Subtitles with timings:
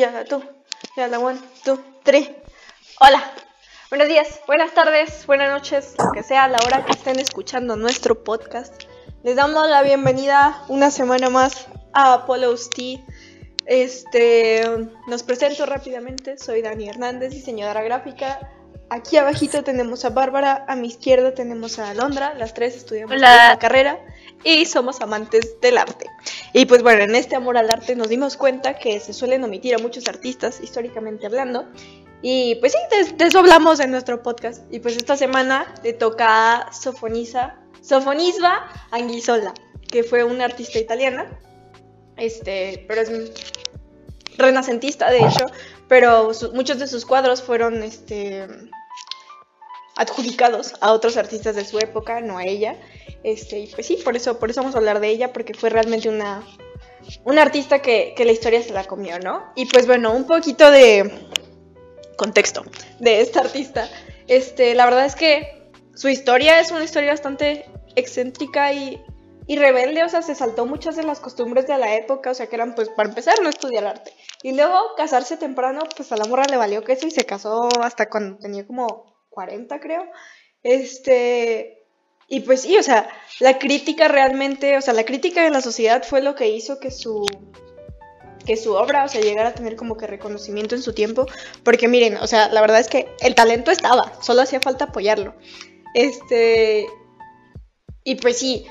[0.00, 0.42] Ya, tú.
[0.96, 2.34] Ya, la one, two, three.
[2.98, 3.22] Hola.
[3.90, 8.24] Buenos días, buenas tardes, buenas noches, lo que sea, la hora que estén escuchando nuestro
[8.24, 8.84] podcast.
[9.22, 13.04] Les damos la bienvenida una semana más a Apollo's Tea.
[13.66, 14.64] Este,
[15.08, 18.50] nos presento rápidamente, soy Dani Hernández, diseñadora gráfica.
[18.94, 23.58] Aquí abajito tenemos a Bárbara, a mi izquierda tenemos a Alondra, las tres estudiamos la
[23.58, 23.98] carrera
[24.44, 26.10] y somos amantes del arte.
[26.52, 29.74] Y pues bueno, en este amor al arte nos dimos cuenta que se suelen omitir
[29.74, 31.64] a muchos artistas, históricamente hablando.
[32.20, 34.62] Y pues sí, des- de eso hablamos en nuestro podcast.
[34.70, 39.54] Y pues esta semana le toca a Sofonisa, Sofonisba Anguissola,
[39.90, 41.40] que fue una artista italiana.
[42.18, 43.10] Este, pero es
[44.36, 45.46] renacentista, de hecho.
[45.88, 48.46] Pero muchos de sus cuadros fueron este,
[49.96, 52.76] adjudicados a otros artistas de su época, no a ella.
[53.24, 55.70] Este, y pues sí, por eso, por eso vamos a hablar de ella, porque fue
[55.70, 56.42] realmente una,
[57.24, 59.52] una artista que, que la historia se la comió, ¿no?
[59.54, 61.10] Y pues bueno, un poquito de
[62.16, 62.64] contexto
[63.00, 63.88] de esta artista.
[64.28, 69.02] Este, la verdad es que su historia es una historia bastante excéntrica y,
[69.46, 72.46] y rebelde, o sea, se saltó muchas de las costumbres de la época, o sea,
[72.46, 74.12] que eran pues para empezar no estudiar arte.
[74.42, 78.08] Y luego casarse temprano, pues a la morra le valió queso y se casó hasta
[78.08, 80.04] cuando tenía como 40, creo.
[80.62, 81.84] Este,
[82.28, 83.08] y pues sí, o sea,
[83.40, 86.90] la crítica realmente, o sea, la crítica de la sociedad fue lo que hizo que
[86.90, 87.26] su
[88.46, 91.26] que su obra, o sea, llegara a tener como que reconocimiento en su tiempo,
[91.62, 95.34] porque miren, o sea, la verdad es que el talento estaba, solo hacía falta apoyarlo.
[95.94, 96.86] Este,
[98.02, 98.66] y pues sí,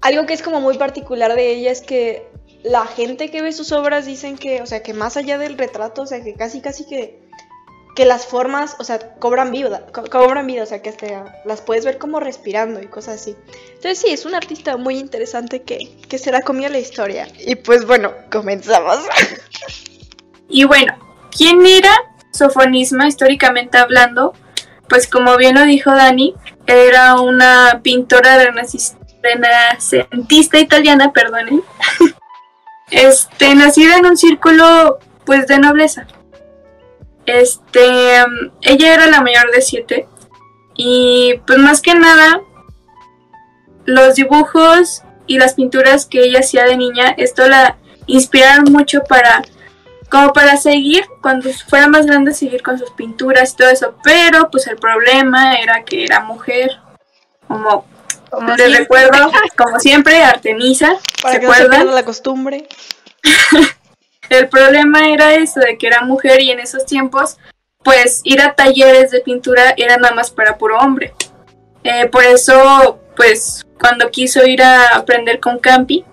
[0.00, 2.26] algo que es como muy particular de ella es que
[2.64, 6.02] la gente que ve sus obras dicen que, o sea, que más allá del retrato,
[6.02, 7.21] o sea, que casi casi que
[7.94, 10.94] que las formas, o sea, cobran vida, co- cobran vida, o sea, que
[11.44, 13.36] las puedes ver como respirando y cosas así.
[13.68, 17.28] Entonces sí, es un artista muy interesante que, que se la comió la historia.
[17.38, 18.98] Y pues bueno, comenzamos.
[20.54, 20.94] Y bueno,
[21.34, 21.90] ¿quién era
[22.30, 24.34] Sofonisma históricamente hablando?
[24.86, 26.34] Pues como bien lo dijo Dani,
[26.66, 28.36] era una pintora
[29.22, 31.62] renacentista italiana, perdonen.
[32.90, 36.06] Este, nacida en un círculo pues de nobleza.
[37.26, 38.18] Este,
[38.62, 40.08] ella era la mayor de siete
[40.74, 42.40] y pues más que nada
[43.84, 49.42] los dibujos y las pinturas que ella hacía de niña, esto la inspiraron mucho para
[50.12, 53.94] como para seguir, cuando fuera más grande, seguir con sus pinturas y todo eso.
[54.04, 56.70] Pero pues el problema era que era mujer.
[57.48, 57.86] Como,
[58.46, 58.78] les siempre.
[58.78, 62.68] recuerdo, como siempre, Artemisa, Para ¿se que no se la costumbre.
[64.32, 67.38] El problema era eso, de que era mujer y en esos tiempos,
[67.84, 71.14] pues ir a talleres de pintura era nada más para puro hombre.
[71.84, 76.04] Eh, por eso, pues cuando quiso ir a aprender con Campi,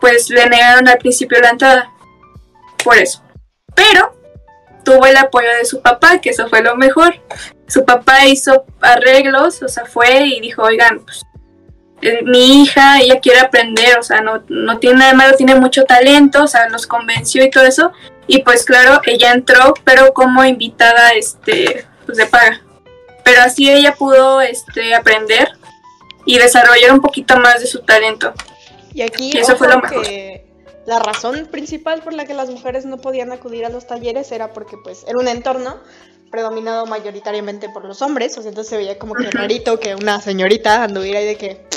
[0.00, 1.90] pues le negaron al principio la entrada.
[2.82, 3.22] Por eso.
[3.74, 4.16] Pero
[4.84, 7.20] tuvo el apoyo de su papá, que eso fue lo mejor.
[7.68, 11.22] Su papá hizo arreglos, o sea, fue y dijo, oigan, pues
[12.24, 16.42] mi hija, ella quiere aprender, o sea, no, no tiene nada malo, tiene mucho talento,
[16.44, 17.92] o sea, los convenció y todo eso.
[18.26, 22.60] Y pues claro, ella entró, pero como invitada, este, pues de paga.
[23.24, 25.48] Pero así ella pudo, este, aprender
[26.24, 28.32] y desarrollar un poquito más de su talento.
[28.94, 30.02] Y aquí Y eso fue lo mejor.
[30.04, 30.44] que
[30.86, 34.52] la razón principal por la que las mujeres no podían acudir a los talleres era
[34.52, 35.78] porque pues era un entorno
[36.30, 40.20] predominado mayoritariamente por los hombres, o sea, entonces se veía como que rarito que una
[40.20, 41.71] señorita anduviera ahí de que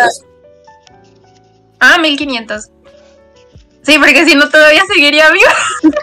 [1.80, 2.70] Ah, 1500.
[3.84, 5.46] Sí, porque si no todavía seguiría vivo.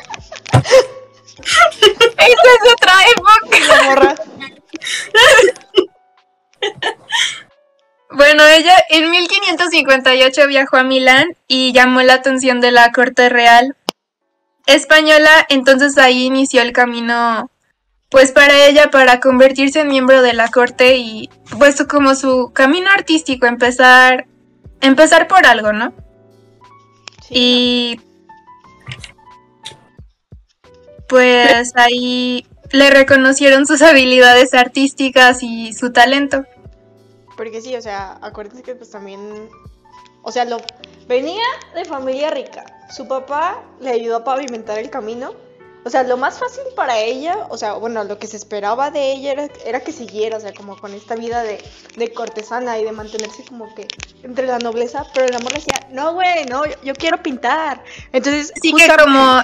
[1.42, 3.84] Esa es otra época.
[3.84, 4.14] Morra.
[8.14, 13.74] Bueno, ella en 1558 viajó a Milán y llamó la atención de la corte real
[14.66, 17.50] española, entonces ahí inició el camino
[18.10, 22.90] pues para ella para convertirse en miembro de la corte y pues como su camino
[22.90, 24.26] artístico, empezar
[24.82, 25.93] empezar por algo, ¿no?
[27.23, 28.00] Sí, Y
[31.08, 36.44] pues ahí le reconocieron sus habilidades artísticas y su talento.
[37.37, 39.20] Porque sí, o sea, acuérdense que pues también,
[40.23, 40.58] o sea, lo
[41.06, 41.44] venía
[41.75, 42.64] de familia rica.
[42.90, 45.34] Su papá le ayudó a pavimentar el camino.
[45.84, 49.12] O sea, lo más fácil para ella, o sea, bueno, lo que se esperaba de
[49.12, 51.62] ella era, era que siguiera, o sea, como con esta vida de,
[51.96, 53.88] de cortesana y de mantenerse como que
[54.23, 57.82] entre la nobleza, pero el amor decía, no, güey, no, yo, yo quiero pintar.
[58.12, 59.43] Entonces, Así que como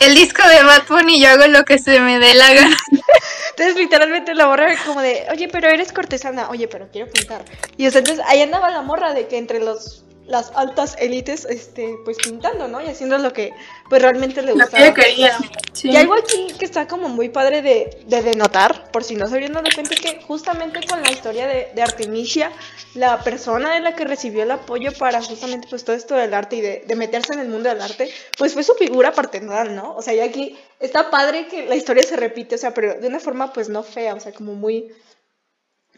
[0.00, 2.76] el disco de Bad Bunny, yo hago lo que se me dé la gana.
[3.50, 7.44] Entonces, literalmente la morra era como de, oye, pero eres cortesana, oye, pero quiero pintar.
[7.76, 11.44] Y o sea, entonces ahí andaba la morra de que entre los las altas élites,
[11.44, 12.80] este, pues pintando, ¿no?
[12.80, 13.52] Y haciendo lo que
[13.88, 14.94] pues realmente le Lo gustaba.
[14.94, 15.36] que quería.
[15.72, 15.90] Sí.
[15.90, 19.52] Y algo aquí que está como muy padre de, de denotar, por si no sabían
[19.52, 22.52] de repente, que justamente con la historia de, de Artemisia,
[22.94, 26.56] la persona de la que recibió el apoyo para justamente pues todo esto del arte
[26.56, 29.94] y de, de meterse en el mundo del arte, pues fue su figura paternal, ¿no?
[29.96, 33.08] O sea, y aquí está padre que la historia se repite, o sea, pero de
[33.08, 34.92] una forma pues no fea, o sea, como muy,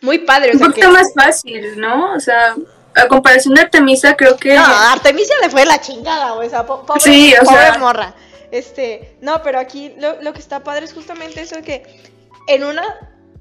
[0.00, 0.50] muy padre.
[0.50, 0.92] O Un sea, poquito que...
[0.94, 2.14] más fácil, ¿no?
[2.14, 2.56] O sea,
[2.94, 4.54] a comparación de Artemisa, creo que.
[4.54, 7.78] No, a Artemisia le fue la chingada, o sea, po- pobre, Sí, o pobre sea-
[7.78, 8.14] morra.
[8.50, 12.02] Este, no, pero aquí lo, lo que está padre es justamente eso de que
[12.48, 12.84] en una,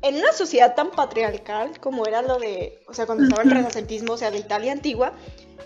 [0.01, 4.13] en una sociedad tan patriarcal como era lo de, o sea, cuando estaba el renacentismo,
[4.13, 5.11] o sea, de Italia antigua,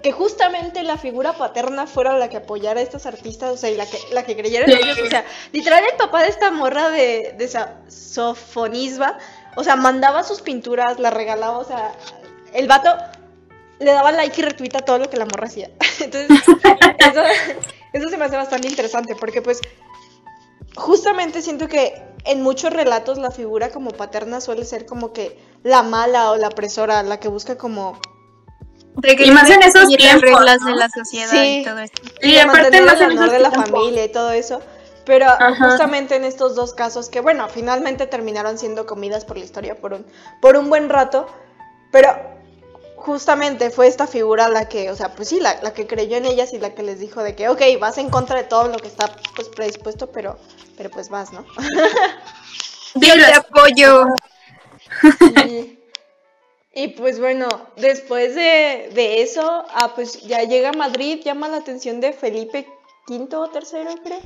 [0.01, 3.75] que justamente la figura paterna fuera la que apoyara a estos artistas, o sea, y
[3.75, 6.89] la que, la que creyera en ellos, o sea, literal el papá de esta morra
[6.89, 9.17] de, de esa Sofonisba,
[9.55, 11.91] o sea, mandaba sus pinturas, las regalaba, o sea,
[12.53, 12.93] el vato
[13.79, 15.69] le daba like y retweet a todo lo que la morra hacía.
[15.99, 16.29] Entonces,
[16.97, 17.21] eso,
[17.93, 19.59] eso se me hace bastante interesante porque pues
[20.75, 21.93] justamente siento que
[22.25, 26.47] en muchos relatos la figura como paterna suele ser como que la mala o la
[26.47, 27.99] opresora, la que busca como...
[28.97, 30.67] De que Y más en esos tiempos, reglas ¿no?
[30.67, 31.59] de la sociedad Sí.
[31.61, 32.01] y todo esto.
[32.21, 34.61] Y aparte más el en honor esos de la familia y todo eso.
[35.05, 35.69] Pero Ajá.
[35.69, 39.93] justamente en estos dos casos que, bueno, finalmente terminaron siendo comidas por la historia por
[39.93, 40.05] un,
[40.41, 41.27] por un buen rato,
[41.91, 42.34] pero
[43.05, 46.25] justamente fue esta figura la que, o sea, pues sí, la, la que creyó en
[46.25, 48.77] ellas y la que les dijo de que, ok, vas en contra de todo lo
[48.77, 50.39] que está pues predispuesto, pero,
[50.75, 51.45] pero pues vas, ¿no?
[52.95, 54.05] Yo te apoyo.
[55.45, 55.77] Y,
[56.73, 61.57] y, pues bueno, después de, de eso, ah, pues ya llega a Madrid, llama la
[61.57, 62.67] atención de Felipe
[63.07, 64.21] V o tercero, creo.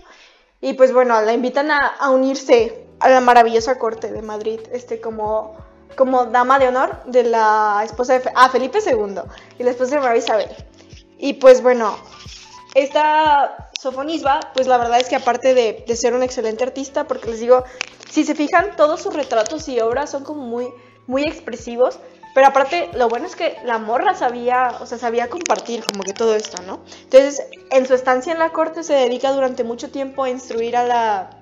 [0.61, 5.01] Y pues bueno, la invitan a, a unirse a la maravillosa corte de Madrid, este
[5.01, 5.57] como,
[5.95, 9.21] como dama de honor de la esposa de ah, Felipe II
[9.57, 10.49] y la esposa de María Isabel.
[11.17, 11.97] Y pues bueno,
[12.75, 17.29] esta Sofonisba, pues la verdad es que aparte de, de ser un excelente artista, porque
[17.29, 17.63] les digo,
[18.09, 20.67] si se fijan, todos sus retratos y obras son como muy,
[21.07, 21.99] muy expresivos.
[22.35, 26.13] Pero aparte, lo bueno es que la morra sabía, o sea, sabía compartir como que
[26.13, 26.81] todo esto, ¿no?
[27.03, 30.85] Entonces, en su estancia en la corte se dedica durante mucho tiempo a instruir a
[30.85, 31.41] la,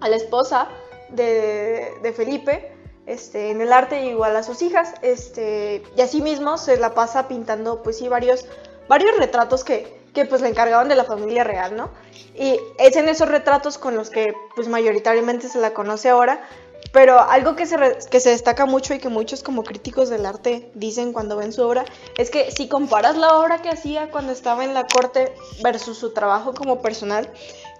[0.00, 0.68] a la esposa
[1.10, 2.72] de, de Felipe
[3.06, 4.94] este, en el arte, igual a sus hijas.
[5.02, 8.46] Este, y así mismo se la pasa pintando, pues sí, varios,
[8.88, 11.90] varios retratos que, que pues le encargaban de la familia real, ¿no?
[12.34, 16.46] Y es en esos retratos con los que pues mayoritariamente se la conoce ahora.
[16.92, 17.76] Pero algo que se,
[18.10, 21.62] que se destaca mucho y que muchos como críticos del arte dicen cuando ven su
[21.62, 21.84] obra
[22.18, 25.32] es que si comparas la obra que hacía cuando estaba en la corte
[25.62, 27.30] versus su trabajo como personal,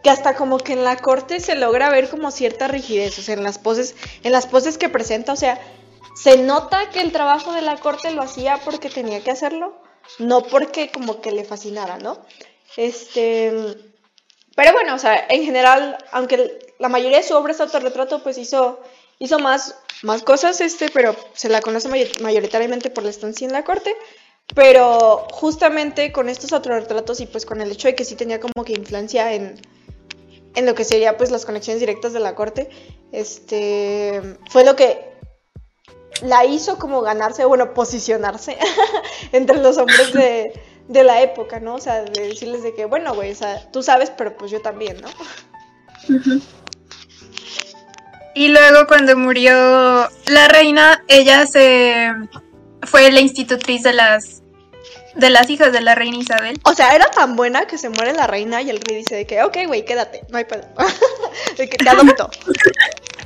[0.02, 3.35] que hasta como que en la corte se logra ver como cierta rigidez, o sea,
[3.35, 5.61] en las poses, en las poses que presenta, o sea,
[6.16, 9.80] se nota que el trabajo de la corte lo hacía porque tenía que hacerlo,
[10.18, 12.18] no porque como que le fascinara, ¿no?
[12.76, 13.52] Este,
[14.56, 18.37] pero bueno, o sea, en general, aunque la mayoría de su obra es autorretrato, pues
[18.38, 18.80] hizo,
[19.18, 23.52] hizo más, más cosas, este, pero se la conoce mayor- mayoritariamente por la estancia en
[23.52, 23.94] la corte.
[24.54, 28.64] Pero justamente con estos autorretratos y pues con el hecho de que sí tenía como
[28.64, 29.59] que influencia en,
[30.54, 32.68] en lo que sería pues las conexiones directas de la corte,
[33.12, 35.12] este, fue lo que
[36.23, 38.56] la hizo como ganarse, bueno, posicionarse
[39.32, 40.52] entre los hombres de,
[40.88, 41.76] de la época, ¿no?
[41.76, 44.61] O sea, de decirles de que, bueno, güey, o sea, tú sabes, pero pues yo
[44.61, 45.09] también, ¿no?
[48.35, 49.52] Y luego cuando murió
[50.26, 52.12] la reina, ella se
[52.82, 54.41] fue la institutriz de las
[55.14, 56.61] de las hijas de la reina Isabel.
[56.64, 59.26] O sea, era tan buena que se muere la reina y el rey dice de
[59.26, 60.66] que, ok, güey, quédate, no hay pedo.
[61.57, 62.31] de que te adopto.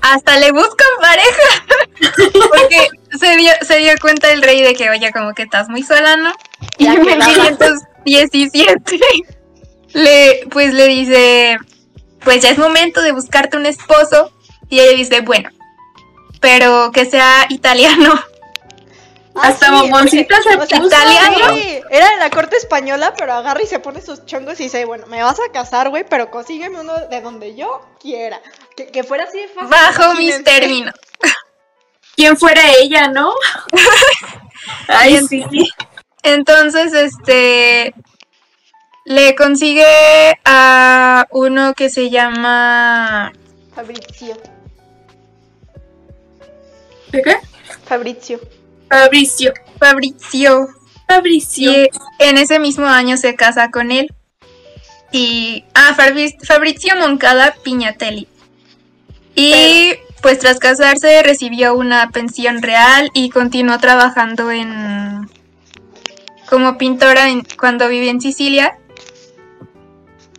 [0.03, 1.67] Hasta le buscan pareja.
[2.49, 2.89] Porque
[3.19, 6.17] se dio, se dio cuenta el rey de que, oye, como que estás muy sola,
[6.17, 6.33] ¿no?
[6.79, 7.27] Y en quedaba.
[8.05, 9.01] 1517
[9.93, 11.59] le, pues le dice,
[12.23, 14.33] pues ya es momento de buscarte un esposo.
[14.69, 15.49] Y ella dice, bueno,
[16.41, 18.21] pero que sea italiano.
[19.43, 21.55] Hasta mamoncita se o sea, puso, italiano.
[21.55, 24.85] sí, era de la corte española, pero agarra y se pone sus chongos y dice,
[24.85, 28.41] bueno, me vas a casar, güey, pero consígueme uno de donde yo quiera.
[28.77, 29.71] Que, que fuera así de fácil.
[29.71, 30.95] Bajo mis términos.
[32.17, 33.35] ¿Quién fuera ella, no?
[34.89, 35.45] Ay, sí.
[36.23, 37.95] Entonces, este
[39.05, 39.87] le consigue
[40.45, 43.33] a uno que se llama
[43.73, 44.37] Fabrizio.
[47.13, 47.37] ¿De qué?
[47.85, 48.41] Fabrizio.
[48.89, 49.53] Fabricio.
[49.79, 50.69] Fabrizio.
[51.09, 51.73] Fabricio.
[51.73, 51.89] Y
[52.19, 54.13] en ese mismo año se casa con él.
[55.13, 55.65] Y.
[55.75, 58.29] Ah, Fabri- Fabrizio Moncada Piñatelli.
[59.35, 65.29] Y pues tras casarse recibió una pensión real y continuó trabajando en.
[66.49, 68.79] como pintora en- cuando vivía en Sicilia.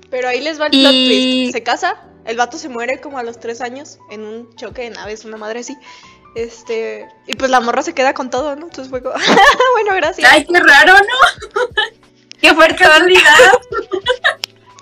[0.09, 1.53] Pero ahí les va el Y- plot twist.
[1.53, 4.91] Se casa, el vato se muere como a los tres años en un choque de
[4.91, 5.75] naves, una madre así.
[6.37, 8.67] Este, y pues la morra se queda con todo, ¿no?
[8.67, 9.15] Entonces fue como,
[9.73, 10.31] bueno, gracias.
[10.31, 11.83] Ay, qué raro, ¿no?
[12.39, 12.85] ¡Qué fuerte!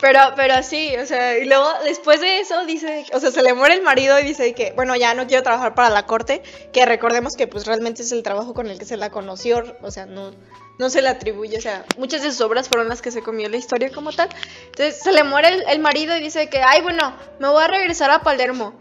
[0.02, 3.54] Pero, pero sí, o sea, y luego después de eso dice, o sea, se le
[3.54, 6.44] muere el marido y dice que, bueno, ya no quiero trabajar para la corte,
[6.74, 9.90] que recordemos que pues realmente es el trabajo con el que se la conoció, o
[9.90, 10.32] sea, no,
[10.78, 13.50] no se le atribuye, o sea, muchas de sus obras fueron las que se comió
[13.50, 14.30] la historia como tal.
[14.66, 17.68] Entonces se le muere el, el marido y dice que, ay, bueno, me voy a
[17.68, 18.76] regresar a Palermo.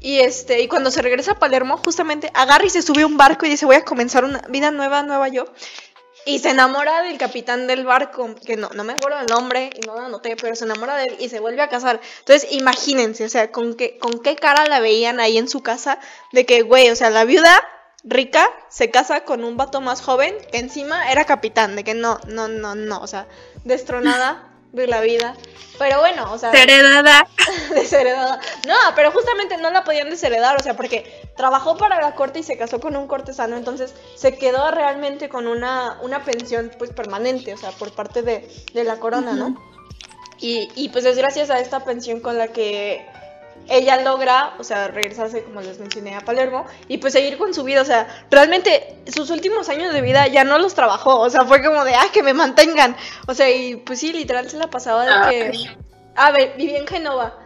[0.00, 3.18] Y este, y cuando se regresa a Palermo, justamente agarra y se sube a un
[3.18, 5.44] barco y dice, voy a comenzar una vida nueva, nueva yo.
[6.26, 9.86] Y se enamora del capitán del barco, que no, no me acuerdo el nombre y
[9.86, 12.00] no lo anoté, pero se enamora de él y se vuelve a casar.
[12.20, 15.98] Entonces, imagínense, o sea, con qué, con qué cara la veían ahí en su casa,
[16.32, 17.60] de que, güey, o sea, la viuda
[18.02, 22.18] rica se casa con un vato más joven que encima era capitán, de que no,
[22.26, 23.26] no, no, no, o sea,
[23.64, 25.36] destronada de la vida.
[25.78, 27.26] Pero bueno, o sea, Heredada.
[27.74, 28.38] desheredada.
[28.66, 32.42] No, pero justamente no la podían desheredar, o sea, porque trabajó para la corte y
[32.42, 37.54] se casó con un cortesano, entonces se quedó realmente con una, una pensión pues permanente,
[37.54, 39.56] o sea, por parte de, de la corona, ¿no?
[40.38, 43.06] Y, y pues es gracias a esta pensión con la que
[43.68, 47.62] ella logra, o sea, regresarse, como les mencioné, a Palermo y pues seguir con su
[47.64, 51.44] vida, o sea, realmente sus últimos años de vida ya no los trabajó, o sea,
[51.44, 54.68] fue como de, ah, que me mantengan, o sea, y pues sí, literal se la
[54.68, 55.80] pasaba de que...
[56.16, 57.38] A ver, vivía en Génova.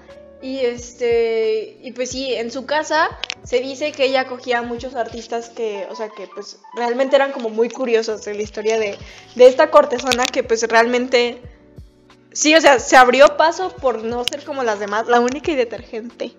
[0.42, 3.09] Y este, y pues sí, en su casa
[3.44, 7.33] se dice que ella acogía a muchos artistas que, o sea, que pues realmente eran
[7.33, 8.99] como muy curiosos de la historia de,
[9.37, 11.40] de esta cortesana que pues realmente,
[12.35, 15.55] sí, o sea, se abrió paso por no ser como las demás, la única y
[15.55, 16.33] detergente.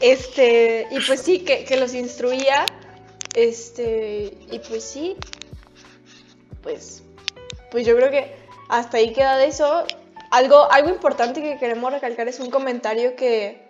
[0.00, 2.64] Este, y pues sí, que, que los instruía,
[3.34, 5.16] este, y pues sí,
[6.62, 7.02] pues,
[7.70, 8.34] pues yo creo que
[8.68, 9.84] hasta ahí queda de eso.
[10.30, 13.68] Algo, algo importante que queremos recalcar es un comentario que,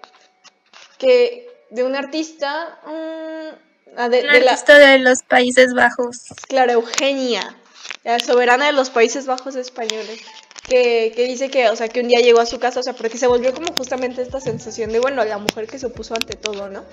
[0.98, 6.18] que de un artista, mm, de, Un de la, artista de los Países Bajos.
[6.48, 7.56] claro, Eugenia,
[8.04, 10.20] la soberana de los Países Bajos españoles,
[10.68, 12.92] que, que dice que, o sea, que un día llegó a su casa, o sea,
[12.92, 16.36] porque se volvió como justamente esta sensación de, bueno, la mujer que se opuso ante
[16.36, 16.84] todo, ¿no?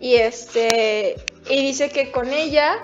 [0.00, 1.16] Y este,
[1.48, 2.78] y dice que con ella,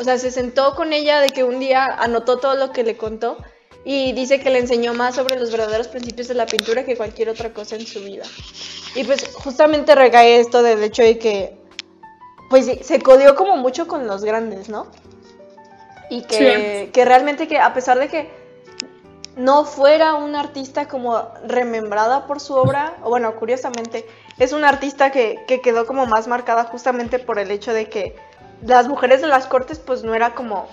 [0.00, 2.96] o sea, se sentó con ella de que un día anotó todo lo que le
[2.96, 3.38] contó
[3.84, 7.30] y dice que le enseñó más sobre los verdaderos principios de la pintura que cualquier
[7.30, 8.24] otra cosa en su vida.
[8.94, 11.56] Y pues justamente recae esto del hecho de que,
[12.50, 14.92] pues se codió como mucho con los grandes, ¿no?
[16.10, 18.41] Y que, que realmente que a pesar de que
[19.36, 24.06] no fuera una artista como remembrada por su obra, o bueno, curiosamente,
[24.38, 28.16] es una artista que, que quedó como más marcada justamente por el hecho de que
[28.66, 30.68] las mujeres de las cortes pues no era como,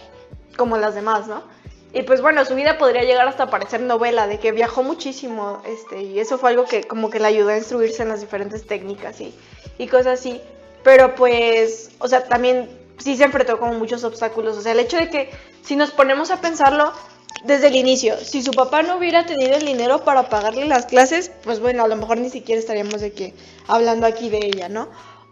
[0.58, 1.44] como las demás, ¿no?
[1.92, 6.04] Y pues bueno, su vida podría llegar hasta parecer novela, de que viajó muchísimo, este,
[6.04, 9.20] y eso fue algo que como que le ayudó a instruirse en las diferentes técnicas
[9.22, 9.34] y,
[9.78, 10.40] y cosas así.
[10.84, 14.56] Pero pues, o sea, también sí se enfrentó con muchos obstáculos.
[14.58, 15.32] O sea, el hecho de que
[15.64, 16.94] si nos ponemos a pensarlo
[17.44, 21.32] desde el inicio, si su papá no hubiera tenido el dinero para pagarle las clases,
[21.44, 23.34] pues bueno, a lo mejor ni siquiera estaríamos de que
[23.68, 24.90] hablando aquí de ella, ¿no?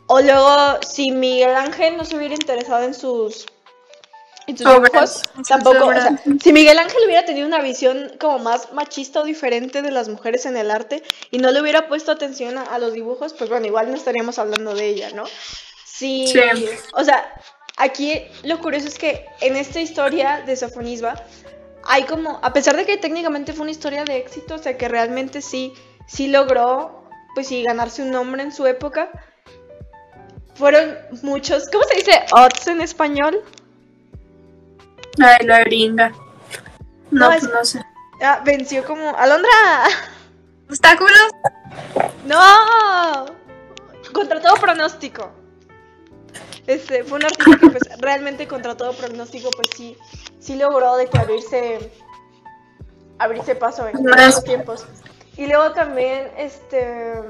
[0.07, 3.45] O luego, si Miguel Ángel no se hubiera interesado en sus
[4.47, 8.71] en sus dibujos, tampoco, o sea, si Miguel Ángel hubiera tenido una visión como más
[8.71, 12.57] machista o diferente de las mujeres en el arte y no le hubiera puesto atención
[12.57, 15.25] a, a los dibujos, pues bueno, igual no estaríamos hablando de ella, ¿no?
[15.85, 16.39] Sí, Sí.
[16.93, 17.29] o sea,
[17.75, 21.21] aquí lo curioso es que en esta historia de Sofonisba
[21.83, 24.87] hay como, a pesar de que técnicamente fue una historia de éxito, o sea, que
[24.87, 25.73] realmente sí,
[26.07, 27.03] sí logró,
[27.35, 29.09] pues sí, ganarse un nombre en su época,
[30.55, 32.25] fueron muchos, ¿cómo se dice?
[32.33, 33.41] Odds en español.
[35.19, 36.09] Ay, la gringa.
[37.11, 37.81] No, No, pues es- no sé.
[38.21, 39.15] Ah, venció como.
[39.15, 39.49] ¡Alondra!
[40.67, 41.29] ¿Obstáculos?
[42.25, 43.25] ¡No!
[44.11, 45.31] Contra todo pronóstico.
[46.65, 49.95] Este, fue un artista que pues realmente contra todo pronóstico pues sí,
[50.47, 51.91] sí logró de que abrirse,
[53.19, 54.85] abrirse paso en esos tiempos.
[55.35, 57.21] Y luego también, este,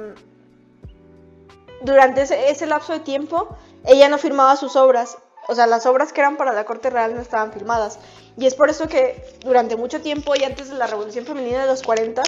[1.82, 5.18] durante ese, ese lapso de tiempo, ella no firmaba sus obras.
[5.48, 7.98] O sea, las obras que eran para la corte real no estaban firmadas.
[8.38, 11.68] Y es por eso que durante mucho tiempo y antes de la revolución femenina de
[11.68, 12.22] los 40,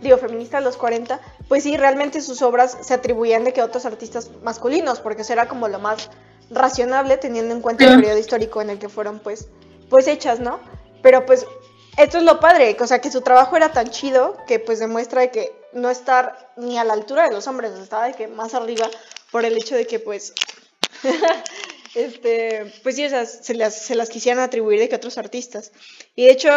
[0.00, 3.84] digo, feminista de los 40, pues sí, realmente sus obras se atribuían de que otros
[3.84, 6.08] artistas masculinos, porque eso era como lo más
[6.50, 9.48] racionable teniendo en cuenta el periodo histórico en el que fueron pues,
[9.90, 10.60] pues hechas, ¿no?
[11.02, 11.46] Pero pues
[11.98, 15.20] esto es lo padre, o sea, que su trabajo era tan chido que pues demuestra
[15.20, 18.54] de que no estar ni a la altura de los hombres, estaba de que más
[18.54, 18.88] arriba
[19.30, 20.32] por el hecho de que pues
[21.94, 25.72] este, pues sí, sea, se las, se las quisieran atribuir de que otros artistas.
[26.14, 26.50] Y de hecho,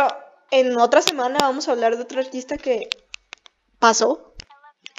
[0.51, 2.89] en otra semana vamos a hablar de otro artista que
[3.79, 4.35] pasó,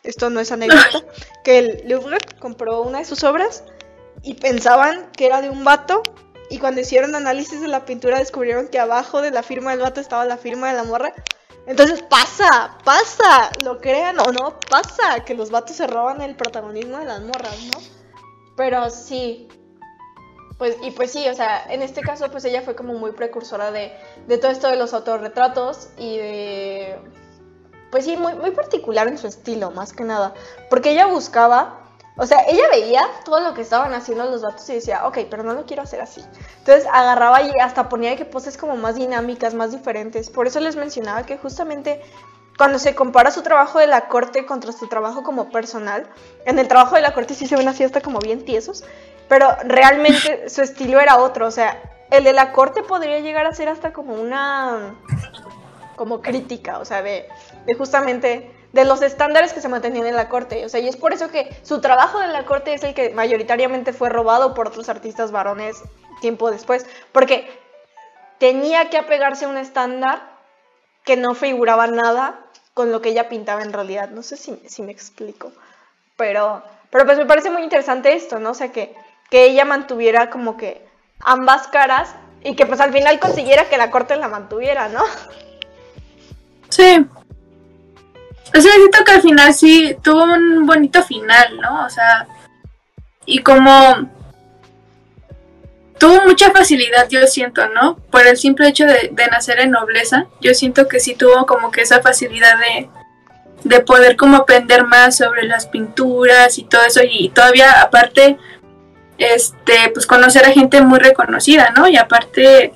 [0.02, 1.04] esto no es anécdota,
[1.44, 3.64] que el Louvre compró una de sus obras
[4.22, 6.02] y pensaban que era de un vato
[6.54, 10.00] y cuando hicieron análisis de la pintura descubrieron que abajo de la firma del vato
[10.00, 11.12] estaba la firma de la morra.
[11.66, 16.98] Entonces pasa, pasa, lo crean o no, pasa que los vatos se roban el protagonismo
[16.98, 17.80] de las morras, ¿no?
[18.56, 19.48] Pero sí,
[20.58, 23.72] pues, y pues sí, o sea, en este caso, pues ella fue como muy precursora
[23.72, 23.92] de,
[24.28, 26.98] de todo esto de los autorretratos y de.
[27.90, 30.34] Pues sí, muy, muy particular en su estilo, más que nada.
[30.70, 31.80] Porque ella buscaba.
[32.16, 35.42] O sea, ella veía todo lo que estaban haciendo los vatos y decía, ok, pero
[35.42, 36.24] no lo quiero hacer así.
[36.58, 40.30] Entonces agarraba y hasta ponía que poses como más dinámicas, más diferentes.
[40.30, 42.00] Por eso les mencionaba que justamente
[42.56, 46.06] cuando se compara su trabajo de la corte contra su trabajo como personal,
[46.44, 48.84] en el trabajo de la corte sí se ven así hasta como bien tiesos,
[49.28, 53.54] pero realmente su estilo era otro, o sea, el de la corte podría llegar a
[53.54, 54.94] ser hasta como una
[55.96, 57.26] como crítica, o sea, de,
[57.66, 60.96] de justamente de los estándares que se mantenían en la corte, o sea, y es
[60.96, 64.66] por eso que su trabajo en la corte es el que mayoritariamente fue robado por
[64.66, 65.80] otros artistas varones
[66.20, 67.48] tiempo después, porque
[68.38, 70.22] tenía que apegarse a un estándar
[71.04, 72.40] que no figuraba nada
[72.74, 74.10] con lo que ella pintaba en realidad.
[74.10, 75.52] No sé si, si me explico.
[76.16, 76.60] Pero,
[76.90, 78.50] pero pues me parece muy interesante esto, ¿no?
[78.50, 78.92] O sea, que,
[79.30, 80.84] que ella mantuviera como que
[81.20, 85.04] ambas caras y que pues al final consiguiera que la corte la mantuviera, ¿no?
[86.70, 87.06] Sí.
[88.52, 91.84] O sea, siento que al final sí tuvo un bonito final, ¿no?
[91.86, 92.26] O sea,
[93.26, 94.08] y como
[95.98, 97.96] tuvo mucha facilidad, yo siento, ¿no?
[98.10, 101.82] Por el simple hecho de, nacer en nobleza, yo siento que sí tuvo como que
[101.82, 102.88] esa facilidad de,
[103.64, 108.38] de poder como aprender más sobre las pinturas y todo eso, y todavía aparte,
[109.18, 111.88] este, pues conocer a gente muy reconocida, ¿no?
[111.88, 112.72] Y aparte,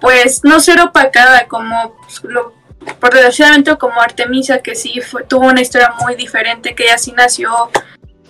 [0.00, 2.59] pues no ser opacada como pues, lo
[2.98, 7.12] por desgraciadamente como Artemisa que sí fue, tuvo una historia muy diferente que ella sí
[7.12, 7.50] nació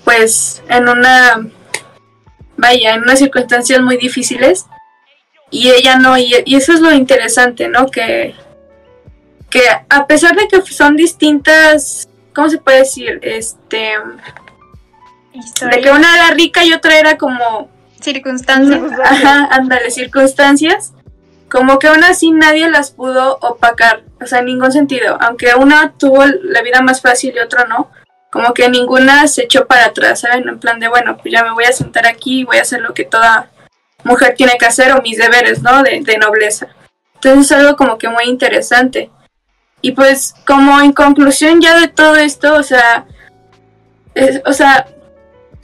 [0.05, 1.47] pues en una
[2.57, 4.67] vaya en unas circunstancias muy difíciles
[5.51, 8.35] y ella no y, y eso es lo interesante no que
[9.49, 13.95] que a pesar de que son distintas cómo se puede decir este
[15.71, 17.69] de que una era rica y otra era como
[18.01, 18.81] Circunstancias.
[19.05, 20.93] Ajá, ándale, circunstancias.
[21.51, 25.19] Como que aún así nadie las pudo opacar, o sea, en ningún sentido.
[25.21, 27.91] Aunque una tuvo la vida más fácil y otra no,
[28.31, 30.49] como que ninguna se echó para atrás, ¿saben?
[30.49, 32.81] En plan de, bueno, pues ya me voy a sentar aquí y voy a hacer
[32.81, 33.51] lo que toda
[34.05, 35.83] mujer tiene que hacer o mis deberes, ¿no?
[35.83, 36.69] De, de nobleza.
[37.15, 39.11] Entonces es algo como que muy interesante.
[39.83, 43.07] Y pues como en conclusión ya de todo esto, o sea,
[44.45, 44.87] o sea,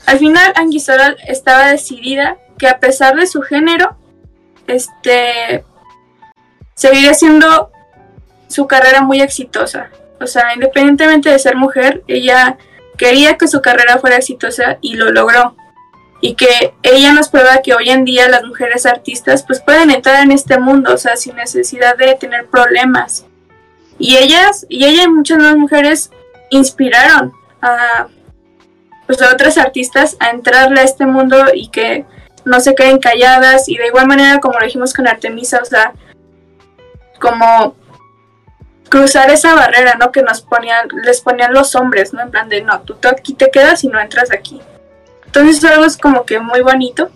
[0.05, 3.97] al final Anguissoral estaba decidida que a pesar de su género,
[4.65, 5.63] este,
[6.77, 7.71] seguiría siendo
[8.47, 9.89] su carrera muy exitosa.
[10.21, 12.57] O sea, independientemente de ser mujer, ella
[12.97, 15.55] quería que su carrera fuera exitosa y lo logró.
[16.21, 20.23] Y que ella nos prueba que hoy en día las mujeres artistas pues pueden entrar
[20.23, 23.25] en este mundo, o sea, sin necesidad de tener problemas.
[23.99, 26.11] Y ellas, y ella y muchas más mujeres
[26.51, 28.07] inspiraron a,
[29.07, 32.05] pues, a otras artistas a entrarle a este mundo y que
[32.45, 35.93] no se queden calladas y de igual manera como lo dijimos con Artemisa, o sea,
[37.19, 37.75] como
[38.89, 40.11] cruzar esa barrera, ¿no?
[40.11, 42.21] Que nos ponían, les ponían los hombres, ¿no?
[42.21, 44.61] En plan de, no, tú aquí te quedas y no entras aquí.
[45.25, 47.09] Entonces algo es como que muy bonito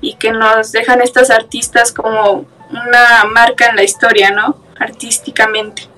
[0.00, 4.62] y que nos dejan estas artistas como una marca en la historia, ¿no?
[4.78, 5.88] Artísticamente.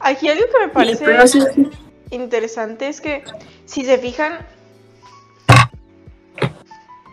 [0.00, 1.36] Aquí algo que me parece pues,
[2.10, 3.24] interesante es que
[3.64, 4.46] si se fijan,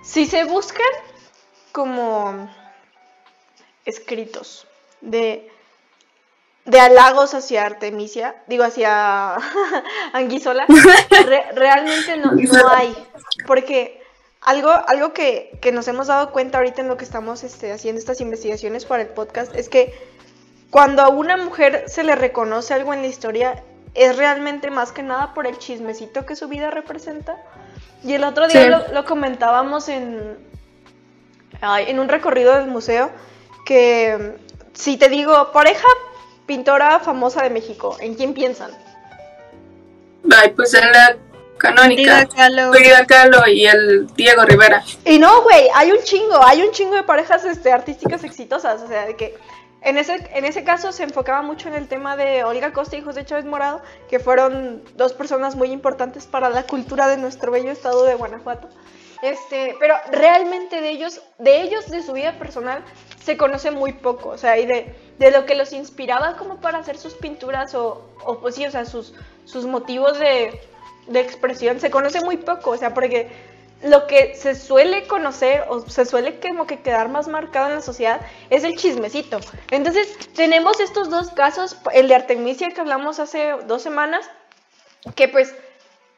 [0.03, 0.81] si se buscan
[1.71, 2.49] como
[3.85, 4.67] escritos
[5.01, 5.51] de,
[6.65, 9.35] de halagos hacia Artemisia, digo hacia
[10.13, 10.65] Anguisola,
[11.55, 12.95] realmente no, no, hay.
[13.45, 14.01] Porque
[14.41, 17.99] algo, algo que, que, nos hemos dado cuenta ahorita en lo que estamos este, haciendo
[17.99, 19.93] estas investigaciones para el podcast es que
[20.69, 25.03] cuando a una mujer se le reconoce algo en la historia, es realmente más que
[25.03, 27.37] nada por el chismecito que su vida representa.
[28.03, 30.37] Y el otro día lo, comentábamos en,
[31.61, 33.11] en un recorrido del museo,
[33.65, 34.35] que
[34.73, 35.87] si te digo, pareja
[36.45, 38.71] pintora famosa de México, ¿en quién piensan?
[40.31, 41.17] Ay, pues en la
[41.57, 42.27] canónica.
[42.71, 43.47] Frida Kahlo.
[43.47, 44.83] y el Diego Rivera.
[45.05, 48.87] Y no, güey, hay un chingo, hay un chingo de parejas este, artísticas exitosas, o
[48.87, 49.35] sea, de que
[49.81, 53.01] en ese, en ese caso se enfocaba mucho en el tema de Olga Costa y
[53.01, 57.71] José Chávez Morado, que fueron dos personas muy importantes para la cultura de nuestro bello
[57.71, 58.69] estado de Guanajuato.
[59.21, 62.83] Este, pero realmente de ellos, de ellos, de su vida personal,
[63.23, 66.79] se conoce muy poco, o sea, y de, de lo que los inspiraba como para
[66.79, 69.13] hacer sus pinturas o, o pues sí, o sea, sus,
[69.45, 70.59] sus motivos de,
[71.07, 73.31] de expresión, se conoce muy poco, o sea, porque
[73.83, 77.81] lo que se suele conocer o se suele como que quedar más marcado en la
[77.81, 79.39] sociedad es el chismecito.
[79.71, 84.29] Entonces, tenemos estos dos casos, el de Artemisia que hablamos hace dos semanas,
[85.15, 85.53] que pues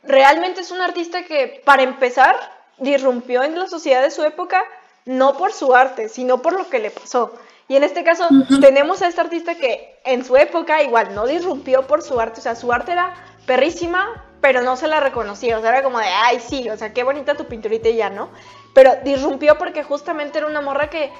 [0.03, 2.35] realmente es un artista que para empezar
[2.77, 4.63] disrumpió en la sociedad de su época
[5.05, 7.33] no por su arte, sino por lo que le pasó.
[7.67, 8.27] Y en este caso
[8.61, 12.43] tenemos a este artista que en su época igual no disrumpió por su arte, o
[12.43, 13.15] sea, su arte era
[13.47, 16.93] perrísima, pero no se la reconocía, o sea, era como de, ay, sí, o sea,
[16.93, 18.29] qué bonita tu pinturita y ya, ¿no?
[18.75, 21.11] Pero disrumpió porque justamente era una morra que,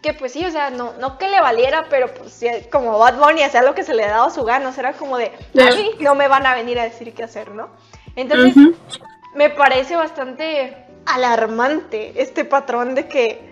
[0.00, 3.42] que pues sí, o sea, no, no que le valiera, pero pues como Bad Bunny
[3.42, 5.32] hacía lo que se le daba su gana, o sea, era como de,
[5.98, 7.68] no me van a venir a decir qué hacer, ¿no?
[8.14, 8.54] Entonces,
[9.34, 13.50] me parece bastante alarmante este patrón de que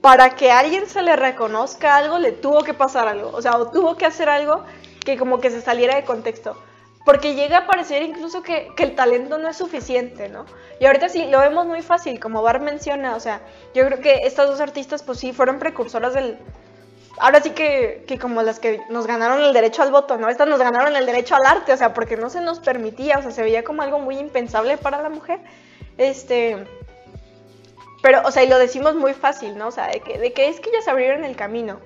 [0.00, 3.56] para que a alguien se le reconozca algo, le tuvo que pasar algo, o sea,
[3.56, 4.62] o tuvo que hacer algo
[5.04, 6.56] que como que se saliera de contexto.
[7.04, 10.46] Porque llega a parecer incluso que, el talento no es suficiente, ¿no?
[10.80, 13.40] Y ahorita sí, lo vemos muy fácil, como Bar menciona, o sea,
[13.74, 16.38] yo creo que estas dos artistas, pues sí, fueron precursoras del...
[17.18, 20.28] Ahora sí que, que como las que nos ganaron el derecho al voto, ¿no?
[20.28, 23.22] Estas nos ganaron el derecho al arte, o sea, porque no se nos permitía, o
[23.22, 25.40] sea, se veía como algo muy impensable para la mujer.
[25.98, 26.66] Este...
[28.02, 29.68] Pero, o sea, y lo decimos muy fácil, ¿no?
[29.68, 31.80] O sea, de que, de que es que ellas abrieron el camino.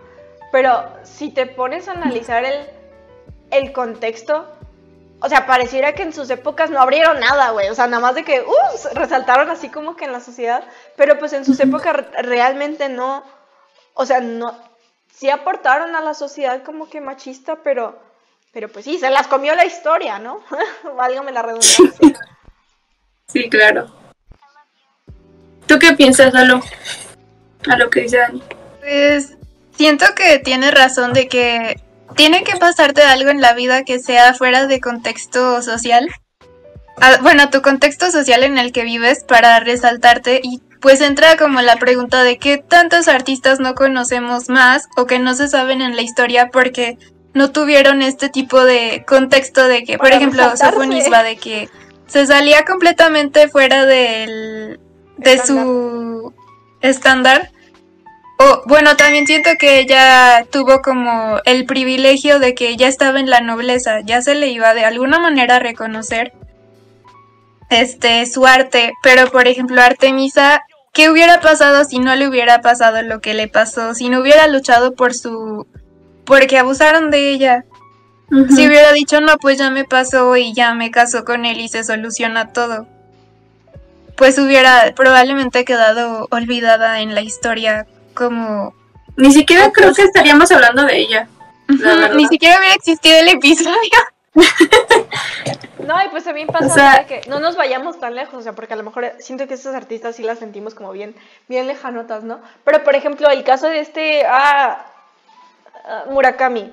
[0.51, 2.67] Pero si te pones a analizar el,
[3.51, 4.47] el contexto,
[5.21, 7.69] o sea, pareciera que en sus épocas no abrieron nada, güey.
[7.69, 10.65] O sea, nada más de que, uh, resaltaron así como que en la sociedad.
[10.97, 13.25] Pero pues en sus épocas realmente no.
[13.95, 14.57] O sea, no.
[15.13, 17.99] Sí aportaron a la sociedad como que machista, pero.
[18.53, 20.41] Pero pues sí, se las comió la historia, ¿no?
[20.97, 21.93] Válgame la redundancia.
[23.31, 23.95] Sí, claro.
[25.67, 26.63] ¿Tú qué piensas, Lalo?
[27.69, 28.43] A lo que dice Dani.
[28.81, 29.37] Pues
[29.77, 31.81] siento que tiene razón de que
[32.17, 36.09] tiene que pasarte algo en la vida que sea fuera de contexto social.
[37.01, 41.61] Ah, bueno, tu contexto social en el que vives para resaltarte y pues entra como
[41.61, 45.97] la pregunta de qué tantos artistas no conocemos más o que no se saben en
[45.97, 46.99] la historia porque
[47.35, 51.69] no tuvieron este tipo de contexto de que, por ejemplo, Sofonisba, de que
[52.09, 54.81] se salía completamente fuera del,
[55.17, 56.35] de su
[56.81, 57.51] estándar
[58.41, 63.29] Oh, bueno, también siento que ella tuvo como el privilegio de que ya estaba en
[63.29, 66.33] la nobleza, ya se le iba de alguna manera a reconocer
[67.69, 70.63] este su arte, pero por ejemplo Artemisa,
[70.95, 73.93] ¿qué hubiera pasado si no le hubiera pasado lo que le pasó?
[73.97, 75.67] Si no hubiera luchado por su
[76.25, 77.65] porque abusaron de ella.
[78.31, 81.69] Si hubiera dicho, "No, pues ya me pasó y ya me casó con él y
[81.69, 82.87] se soluciona todo."
[84.17, 88.75] Pues hubiera probablemente quedado olvidada en la historia como...
[89.17, 91.29] Ni siquiera creo que estaríamos hablando de ella.
[92.15, 93.75] Ni siquiera hubiera existido el episodio.
[95.89, 98.77] No, y pues también pasa que no nos vayamos tan lejos, o sea, porque a
[98.77, 101.15] lo mejor siento que estas artistas sí las sentimos como bien,
[101.49, 102.41] bien lejanotas, ¿no?
[102.65, 104.85] Pero por ejemplo, el caso de este ah,
[105.87, 106.71] ah, Murakami.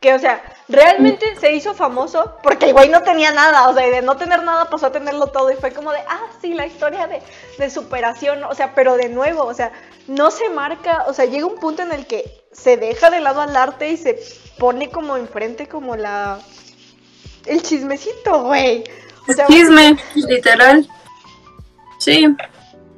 [0.00, 3.86] Que, o sea, realmente se hizo famoso porque el güey no tenía nada, o sea,
[3.88, 6.54] y de no tener nada pasó a tenerlo todo y fue como de, ah, sí,
[6.54, 7.20] la historia de,
[7.58, 9.72] de superación, o sea, pero de nuevo, o sea,
[10.06, 13.40] no se marca, o sea, llega un punto en el que se deja de lado
[13.40, 14.20] al arte y se
[14.58, 16.38] pone como enfrente como la...
[17.46, 18.84] el chismecito, güey.
[19.28, 20.88] O sea, Chisme, literal.
[21.98, 22.26] Sí.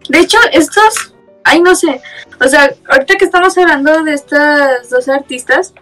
[0.09, 2.03] De hecho, estos, ay, no sé,
[2.45, 5.73] o sea, ahorita que estamos hablando de estas dos artistas,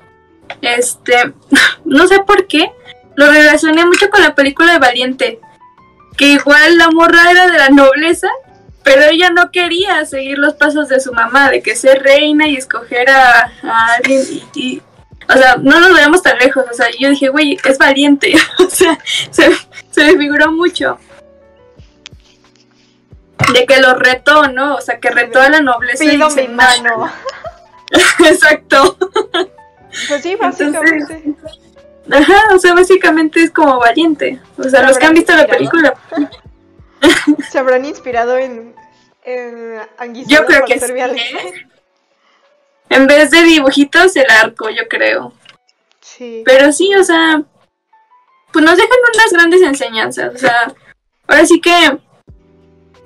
[0.63, 1.33] este,
[1.85, 2.71] no sé por qué,
[3.17, 5.41] lo relacioné mucho con la película de Valiente,
[6.17, 8.29] que igual la morra era de la nobleza,
[8.83, 12.57] pero ella no quería seguir los pasos de su mamá, de que ser reina y
[12.57, 14.83] escoger a, a alguien y, y-
[15.31, 18.71] o sea, no nos veamos tan lejos, o sea, yo dije, güey, es valiente, o
[18.71, 18.99] sea,
[19.31, 19.51] se,
[19.91, 20.99] se me figuró mucho.
[23.53, 24.77] De que lo retó, ¿no?
[24.77, 26.05] O sea, que retó a la nobleza.
[26.05, 27.11] y pido dice, mi mano.
[28.27, 28.97] Exacto.
[30.09, 31.35] Pues sí, básicamente.
[32.11, 34.40] Ajá, o sea, básicamente es como valiente.
[34.57, 35.94] O sea, los que han visto la película.
[37.51, 38.74] Se habrán inspirado en,
[39.24, 39.81] en
[40.27, 40.92] Yo creo que sí.
[40.92, 41.66] ¿eh?
[42.90, 45.33] En vez de dibujitos, el arco, yo creo.
[46.01, 46.42] Sí.
[46.46, 47.42] Pero sí, o sea,
[48.53, 50.35] pues nos dejan unas grandes enseñanzas.
[50.35, 50.74] O sea,
[51.27, 51.98] ahora sí que,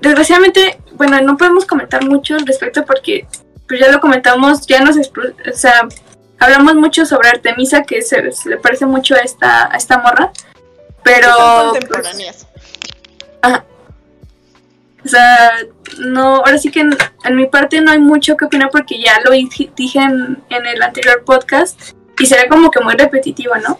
[0.00, 3.26] desgraciadamente, bueno, no podemos comentar mucho al respecto porque,
[3.66, 5.88] pues ya lo comentamos, ya nos, o sea,
[6.42, 10.32] hablamos mucho sobre Artemisa, que se, se le parece mucho a esta, a esta morra.
[11.02, 12.46] Pero, Son pues, contemporáneas.
[15.04, 15.52] o sea,
[15.98, 19.20] no, ahora sí que en, en mi parte no hay mucho que opinar porque ya
[19.24, 23.78] lo dije dije en, en el anterior podcast y será como que muy repetitivo, ¿no?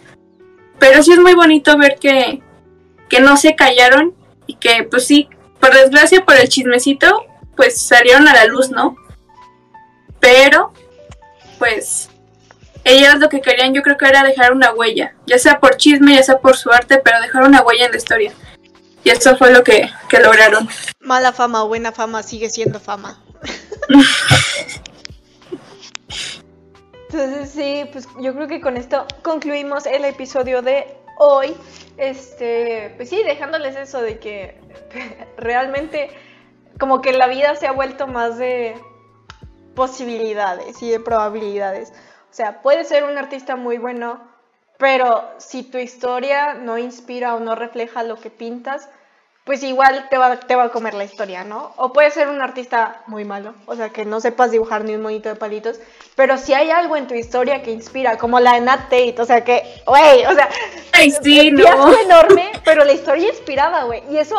[0.79, 2.43] Pero sí es muy bonito ver que,
[3.09, 4.15] que no se callaron
[4.47, 5.29] y que, pues sí,
[5.61, 7.25] por desgracia, por el chismecito,
[7.57, 8.97] pues salieron a la luz, ¿no?
[10.19, 10.73] Pero,
[11.59, 12.11] pues,
[12.85, 16.15] ellas lo que querían yo creo que era dejar una huella, ya sea por chisme,
[16.15, 18.33] ya sea por su arte, pero dejar una huella en la historia.
[19.05, 20.69] Y eso fue lo que, que lograron.
[21.01, 23.21] Mala fama o buena fama sigue siendo fama.
[27.11, 31.55] Entonces sí, pues yo creo que con esto concluimos el episodio de hoy.
[31.99, 34.59] Este, pues sí, dejándoles eso de que
[35.37, 36.11] realmente
[36.79, 38.75] como que la vida se ha vuelto más de
[39.75, 41.93] posibilidades y de probabilidades.
[42.33, 44.19] O sea, puedes ser un artista muy bueno,
[44.79, 48.89] pero si tu historia no inspira o no refleja lo que pintas,
[49.45, 51.75] pues igual te va, te va a comer la historia, ¿no?
[51.77, 55.03] O puedes ser un artista muy malo, o sea, que no sepas dibujar ni un
[55.03, 55.79] monito de palitos,
[56.17, 59.27] pero si hay algo en tu historia que inspira, como la de Nat Tate, o
[59.27, 60.49] sea, que, güey, o sea,
[60.93, 61.93] Ay, sí, el no.
[62.01, 64.37] enorme, pero la historia inspiraba, güey, y eso,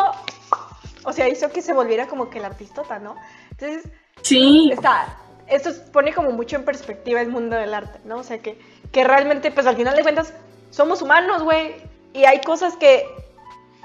[1.04, 3.14] o sea, hizo que se volviera como que el artistota, ¿no?
[3.52, 3.88] Entonces,
[4.22, 8.18] Sí, está, esto pone como mucho en perspectiva el mundo del arte, ¿no?
[8.18, 8.58] O sea, que,
[8.92, 10.32] que realmente, pues al final de cuentas,
[10.70, 11.74] somos humanos, güey,
[12.12, 13.06] y hay cosas que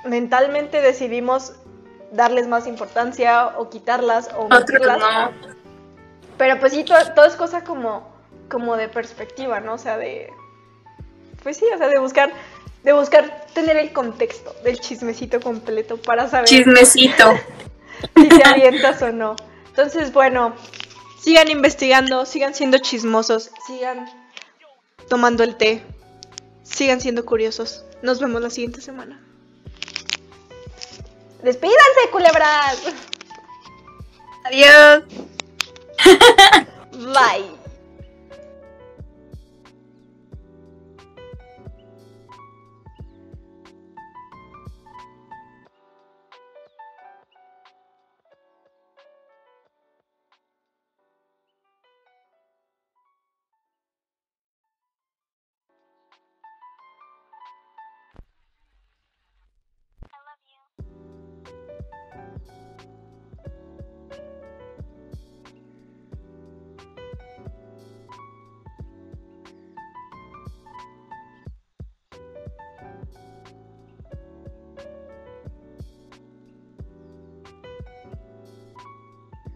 [0.05, 1.53] mentalmente decidimos
[2.11, 4.99] darles más importancia o quitarlas o omitirlas.
[4.99, 5.31] no.
[6.37, 8.07] Pero pues sí, todo, todo es cosa como,
[8.49, 9.73] como de perspectiva, ¿no?
[9.73, 10.31] O sea, de...
[11.43, 12.31] Pues sí, o sea, de buscar,
[12.83, 17.33] de buscar tener el contexto del chismecito completo para saber Chismecito.
[18.15, 19.35] si te avientas o no.
[19.67, 20.53] Entonces, bueno,
[21.21, 24.09] sigan investigando, sigan siendo chismosos, sigan
[25.07, 25.83] tomando el té,
[26.63, 27.85] sigan siendo curiosos.
[28.01, 29.19] Nos vemos la siguiente semana.
[31.43, 32.81] Despídanse, culebras.
[34.45, 35.03] Adiós.
[36.91, 37.58] Bye.